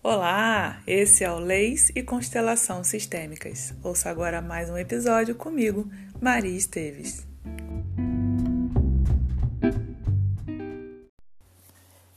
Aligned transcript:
Olá, 0.00 0.80
esse 0.86 1.24
é 1.24 1.30
o 1.30 1.40
Leis 1.40 1.90
e 1.92 2.04
Constelação 2.04 2.84
Sistêmicas. 2.84 3.74
Ouça 3.82 4.08
agora 4.08 4.40
mais 4.40 4.70
um 4.70 4.78
episódio 4.78 5.34
comigo, 5.34 5.90
Maria 6.20 6.56
Esteves. 6.56 7.26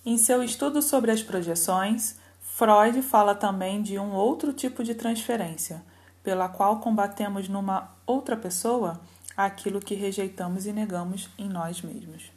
Em 0.05 0.15
seu 0.19 0.43
estudo 0.43 0.79
sobre 0.79 1.09
as 1.09 1.23
projeções, 1.23 2.19
Freud 2.39 3.01
fala 3.01 3.33
também 3.33 3.81
de 3.81 3.97
um 3.97 4.11
outro 4.11 4.53
tipo 4.53 4.83
de 4.83 4.93
transferência, 4.93 5.83
pela 6.21 6.47
qual 6.47 6.79
combatemos 6.79 7.49
numa 7.49 7.95
outra 8.05 8.37
pessoa 8.37 9.01
aquilo 9.35 9.79
que 9.79 9.95
rejeitamos 9.95 10.67
e 10.67 10.71
negamos 10.71 11.31
em 11.35 11.49
nós 11.49 11.81
mesmos. 11.81 12.31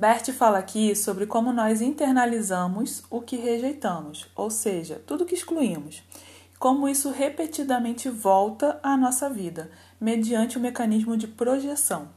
Bert 0.00 0.32
fala 0.32 0.56
aqui 0.56 0.96
sobre 0.96 1.26
como 1.26 1.52
nós 1.52 1.82
internalizamos 1.82 3.02
o 3.10 3.20
que 3.20 3.36
rejeitamos, 3.36 4.26
ou 4.34 4.48
seja, 4.48 4.98
tudo 5.06 5.26
que 5.26 5.34
excluímos, 5.34 6.02
como 6.58 6.88
isso 6.88 7.10
repetidamente 7.10 8.08
volta 8.08 8.80
à 8.82 8.96
nossa 8.96 9.28
vida, 9.28 9.70
mediante 10.00 10.56
o 10.56 10.60
mecanismo 10.60 11.18
de 11.18 11.28
projeção. 11.28 12.08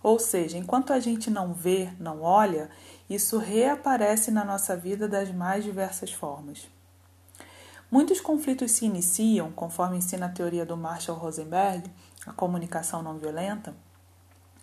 Ou 0.00 0.20
seja, 0.20 0.56
enquanto 0.56 0.92
a 0.92 1.00
gente 1.00 1.28
não 1.28 1.52
vê, 1.52 1.90
não 1.98 2.22
olha, 2.22 2.70
isso 3.10 3.36
reaparece 3.38 4.30
na 4.30 4.44
nossa 4.44 4.76
vida 4.76 5.08
das 5.08 5.28
mais 5.32 5.64
diversas 5.64 6.12
formas. 6.12 6.68
Muitos 7.90 8.20
conflitos 8.20 8.70
se 8.70 8.84
iniciam, 8.84 9.50
conforme 9.50 9.96
ensina 9.96 10.26
a 10.26 10.32
teoria 10.32 10.64
do 10.64 10.76
Marshall 10.76 11.18
Rosenberg, 11.18 11.90
a 12.24 12.32
comunicação 12.32 13.02
não 13.02 13.18
violenta, 13.18 13.74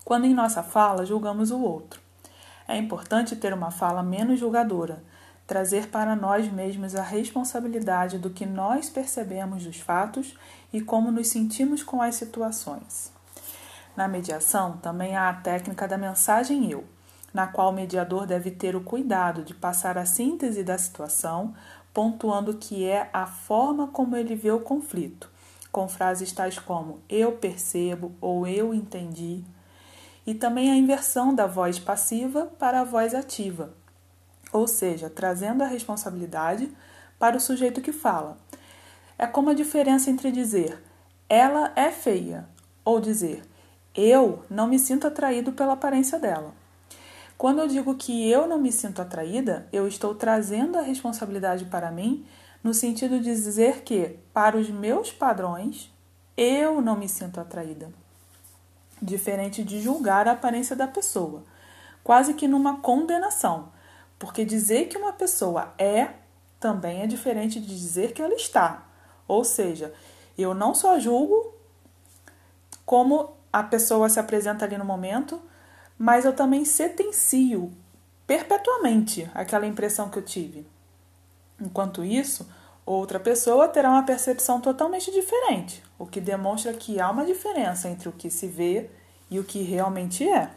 quando 0.05 0.23
em 0.23 0.33
nossa 0.33 0.63
fala 0.63 1.05
julgamos 1.05 1.51
o 1.51 1.59
outro. 1.59 2.04
É 2.67 2.77
importante 2.77 3.35
ter 3.35 3.53
uma 3.53 3.69
fala 3.69 4.01
menos 4.01 4.39
julgadora, 4.39 5.03
trazer 5.45 5.89
para 5.89 6.15
nós 6.15 6.51
mesmos 6.51 6.95
a 6.95 7.03
responsabilidade 7.03 8.17
do 8.17 8.29
que 8.29 8.45
nós 8.45 8.89
percebemos 8.89 9.63
dos 9.63 9.79
fatos 9.79 10.35
e 10.73 10.81
como 10.81 11.11
nos 11.11 11.27
sentimos 11.27 11.83
com 11.83 12.01
as 12.01 12.15
situações. 12.15 13.13
Na 13.95 14.07
mediação, 14.07 14.77
também 14.77 15.15
há 15.15 15.29
a 15.29 15.33
técnica 15.33 15.87
da 15.87 15.97
mensagem 15.97 16.69
eu, 16.69 16.83
na 17.33 17.47
qual 17.47 17.69
o 17.69 17.73
mediador 17.73 18.25
deve 18.25 18.49
ter 18.49 18.75
o 18.75 18.81
cuidado 18.81 19.43
de 19.43 19.53
passar 19.53 19.97
a 19.97 20.05
síntese 20.05 20.63
da 20.63 20.77
situação, 20.77 21.53
pontuando 21.93 22.55
que 22.55 22.85
é 22.85 23.09
a 23.13 23.25
forma 23.25 23.87
como 23.87 24.15
ele 24.15 24.35
vê 24.35 24.51
o 24.51 24.59
conflito, 24.59 25.29
com 25.71 25.87
frases 25.87 26.31
tais 26.31 26.57
como 26.57 26.99
eu 27.07 27.33
percebo 27.33 28.13
ou 28.19 28.47
eu 28.47 28.73
entendi, 28.73 29.43
e 30.25 30.33
também 30.33 30.71
a 30.71 30.75
inversão 30.75 31.33
da 31.33 31.45
voz 31.45 31.77
passiva 31.77 32.45
para 32.57 32.81
a 32.81 32.83
voz 32.83 33.13
ativa, 33.13 33.73
ou 34.51 34.67
seja, 34.67 35.09
trazendo 35.09 35.63
a 35.63 35.67
responsabilidade 35.67 36.71
para 37.19 37.37
o 37.37 37.39
sujeito 37.39 37.81
que 37.81 37.91
fala. 37.91 38.37
É 39.17 39.27
como 39.27 39.49
a 39.49 39.53
diferença 39.53 40.09
entre 40.09 40.31
dizer 40.31 40.81
ela 41.29 41.71
é 41.75 41.89
feia 41.89 42.47
ou 42.83 42.99
dizer 42.99 43.43
eu 43.95 44.43
não 44.49 44.67
me 44.67 44.77
sinto 44.77 45.07
atraído 45.07 45.53
pela 45.53 45.73
aparência 45.73 46.19
dela. 46.19 46.53
Quando 47.37 47.59
eu 47.59 47.67
digo 47.67 47.95
que 47.95 48.29
eu 48.29 48.47
não 48.47 48.59
me 48.59 48.71
sinto 48.71 49.01
atraída, 49.01 49.67
eu 49.71 49.87
estou 49.87 50.13
trazendo 50.13 50.77
a 50.77 50.81
responsabilidade 50.81 51.65
para 51.65 51.91
mim 51.91 52.25
no 52.63 52.73
sentido 52.73 53.19
de 53.19 53.33
dizer 53.33 53.83
que, 53.83 54.17
para 54.33 54.57
os 54.57 54.69
meus 54.69 55.11
padrões, 55.11 55.93
eu 56.35 56.81
não 56.81 56.97
me 56.97 57.07
sinto 57.07 57.39
atraída 57.39 57.89
diferente 59.05 59.63
de 59.63 59.79
julgar 59.81 60.27
a 60.27 60.31
aparência 60.31 60.75
da 60.75 60.87
pessoa, 60.87 61.43
quase 62.03 62.33
que 62.33 62.47
numa 62.47 62.79
condenação, 62.81 63.71
porque 64.19 64.43
dizer 64.43 64.87
que 64.87 64.97
uma 64.97 65.13
pessoa 65.13 65.73
é 65.77 66.09
também 66.59 67.01
é 67.01 67.07
diferente 67.07 67.59
de 67.59 67.67
dizer 67.67 68.13
que 68.13 68.21
ela 68.21 68.33
está. 68.33 68.85
Ou 69.27 69.43
seja, 69.43 69.93
eu 70.37 70.53
não 70.53 70.73
só 70.73 70.99
julgo 70.99 71.53
como 72.85 73.33
a 73.53 73.63
pessoa 73.63 74.09
se 74.09 74.19
apresenta 74.19 74.65
ali 74.65 74.77
no 74.77 74.85
momento, 74.85 75.39
mas 75.97 76.25
eu 76.25 76.33
também 76.33 76.65
sentencio 76.65 77.71
perpetuamente 78.25 79.29
aquela 79.33 79.67
impressão 79.67 80.09
que 80.09 80.17
eu 80.17 80.23
tive. 80.23 80.67
Enquanto 81.59 82.03
isso, 82.03 82.45
Outra 82.85 83.19
pessoa 83.19 83.67
terá 83.67 83.89
uma 83.89 84.03
percepção 84.03 84.61
totalmente 84.61 85.11
diferente, 85.11 85.83
o 85.97 86.05
que 86.05 86.21
demonstra 86.21 86.71
que 86.71 86.99
há 86.99 87.09
uma 87.09 87.25
diferença 87.25 87.89
entre 87.89 88.07
o 88.07 88.11
que 88.11 88.29
se 88.29 88.47
vê 88.47 88.91
e 89.29 89.39
o 89.39 89.43
que 89.43 89.61
realmente 89.61 90.27
é. 90.27 90.49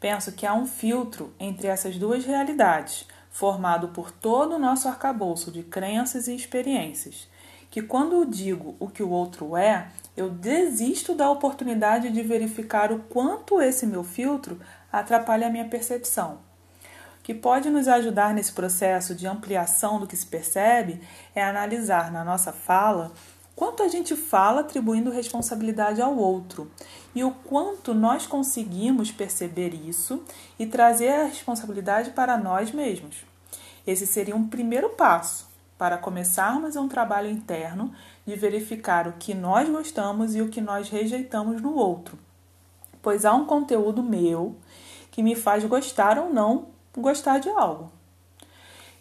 Penso 0.00 0.32
que 0.32 0.46
há 0.46 0.54
um 0.54 0.66
filtro 0.66 1.32
entre 1.38 1.68
essas 1.68 1.96
duas 1.96 2.24
realidades, 2.24 3.06
formado 3.30 3.88
por 3.88 4.10
todo 4.10 4.56
o 4.56 4.58
nosso 4.58 4.88
arcabouço 4.88 5.50
de 5.50 5.62
crenças 5.62 6.28
e 6.28 6.34
experiências, 6.34 7.28
que 7.70 7.80
quando 7.80 8.14
eu 8.14 8.24
digo 8.24 8.76
o 8.78 8.88
que 8.88 9.02
o 9.02 9.10
outro 9.10 9.56
é, 9.56 9.88
eu 10.16 10.28
desisto 10.28 11.14
da 11.14 11.30
oportunidade 11.30 12.10
de 12.10 12.22
verificar 12.22 12.92
o 12.92 12.98
quanto 12.98 13.60
esse 13.60 13.86
meu 13.86 14.04
filtro 14.04 14.60
atrapalha 14.92 15.46
a 15.46 15.50
minha 15.50 15.68
percepção 15.68 16.40
que 17.22 17.32
pode 17.32 17.70
nos 17.70 17.86
ajudar 17.86 18.34
nesse 18.34 18.52
processo 18.52 19.14
de 19.14 19.26
ampliação 19.26 20.00
do 20.00 20.06
que 20.06 20.16
se 20.16 20.26
percebe 20.26 21.00
é 21.34 21.42
analisar 21.42 22.10
na 22.10 22.24
nossa 22.24 22.52
fala 22.52 23.12
quanto 23.54 23.82
a 23.82 23.88
gente 23.88 24.16
fala 24.16 24.60
atribuindo 24.60 25.10
responsabilidade 25.10 26.00
ao 26.00 26.16
outro 26.16 26.70
e 27.14 27.22
o 27.22 27.30
quanto 27.30 27.92
nós 27.94 28.26
conseguimos 28.26 29.10
perceber 29.10 29.74
isso 29.74 30.22
e 30.58 30.66
trazer 30.66 31.08
a 31.08 31.26
responsabilidade 31.26 32.10
para 32.10 32.36
nós 32.36 32.72
mesmos. 32.72 33.24
Esse 33.86 34.06
seria 34.06 34.36
um 34.36 34.48
primeiro 34.48 34.90
passo 34.90 35.50
para 35.76 35.98
começarmos 35.98 36.76
um 36.76 36.88
trabalho 36.88 37.28
interno 37.28 37.92
de 38.24 38.36
verificar 38.36 39.08
o 39.08 39.14
que 39.14 39.34
nós 39.34 39.68
gostamos 39.68 40.34
e 40.36 40.40
o 40.40 40.48
que 40.48 40.60
nós 40.60 40.88
rejeitamos 40.88 41.60
no 41.60 41.74
outro, 41.74 42.16
pois 43.02 43.24
há 43.24 43.34
um 43.34 43.44
conteúdo 43.44 44.02
meu 44.02 44.54
que 45.10 45.22
me 45.22 45.34
faz 45.34 45.64
gostar 45.64 46.18
ou 46.18 46.32
não 46.32 46.68
gostar 46.96 47.38
de 47.38 47.48
algo. 47.48 47.90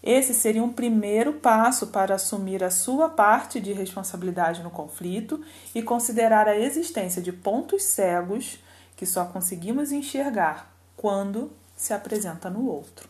Esse 0.03 0.33
seria 0.33 0.63
um 0.63 0.73
primeiro 0.73 1.33
passo 1.33 1.87
para 1.87 2.15
assumir 2.15 2.63
a 2.63 2.71
sua 2.71 3.07
parte 3.07 3.59
de 3.59 3.71
responsabilidade 3.71 4.63
no 4.63 4.71
conflito 4.71 5.43
e 5.75 5.83
considerar 5.83 6.47
a 6.47 6.57
existência 6.57 7.21
de 7.21 7.31
pontos 7.31 7.83
cegos 7.83 8.57
que 8.95 9.05
só 9.05 9.25
conseguimos 9.25 9.91
enxergar 9.91 10.73
quando 10.97 11.51
se 11.75 11.93
apresenta 11.93 12.49
no 12.49 12.67
outro. 12.67 13.07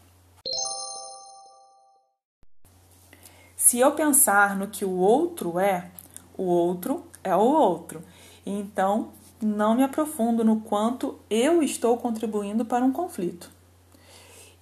Se 3.56 3.80
eu 3.80 3.94
pensar 3.94 4.58
no 4.58 4.68
que 4.68 4.84
o 4.84 4.98
outro 4.98 5.60
é, 5.60 5.92
o 6.38 6.44
outro 6.44 7.06
é 7.24 7.36
o 7.36 7.40
outro. 7.40 8.04
Então, 8.46 9.12
não 9.42 9.76
me 9.76 9.84
aprofundo 9.84 10.44
no 10.44 10.62
quanto 10.62 11.20
eu 11.30 11.62
estou 11.62 11.98
contribuindo 11.98 12.66
para 12.66 12.84
um 12.84 12.92
conflito. 12.92 13.52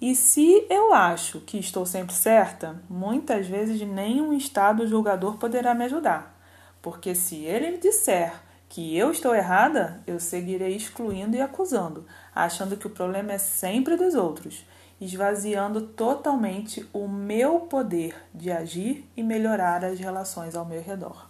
E 0.02 0.16
se 0.16 0.66
eu 0.70 0.94
acho 0.94 1.42
que 1.42 1.58
estou 1.58 1.86
sempre 1.86 2.16
certa, 2.16 2.82
muitas 2.90 3.48
vezes 3.48 3.82
nenhum 3.82 4.32
estado 4.32 4.88
julgador 4.88 5.38
poderá 5.38 5.76
me 5.76 5.84
ajudar, 5.84 6.40
porque 6.82 7.14
se 7.14 7.44
ele 7.44 7.78
disser 7.78 8.34
que 8.70 8.96
eu 8.96 9.12
estou 9.12 9.36
errada, 9.36 10.02
eu 10.08 10.18
seguirei 10.20 10.76
excluindo 10.76 11.36
e 11.36 11.42
acusando, 11.42 12.06
achando 12.34 12.78
que 12.78 12.88
o 12.88 12.92
problema 12.92 13.34
é 13.34 13.38
sempre 13.38 13.98
dos 13.98 14.16
outros, 14.16 14.66
esvaziando 15.02 15.82
totalmente 15.82 16.88
o 16.94 17.08
meu 17.08 17.62
poder 17.62 18.16
de 18.34 18.52
agir 18.52 19.06
e 19.18 19.24
melhorar 19.24 19.84
as 19.84 20.00
relações 20.00 20.56
ao 20.56 20.66
meu 20.66 20.82
redor. 20.82 21.30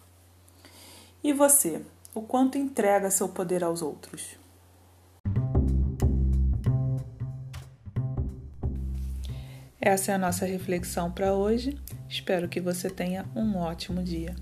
E 1.24 1.34
você, 1.34 1.82
o 2.14 2.22
quanto 2.22 2.58
entrega 2.58 3.10
seu 3.10 3.30
poder 3.30 3.64
aos 3.64 3.82
outros? 3.82 4.39
Essa 9.90 10.12
é 10.12 10.14
a 10.14 10.20
nossa 10.20 10.46
reflexão 10.46 11.10
para 11.10 11.34
hoje. 11.34 11.76
Espero 12.08 12.48
que 12.48 12.62
você 12.62 12.92
tenha 12.92 13.26
um 13.36 13.58
ótimo 13.58 14.04
dia. 14.04 14.36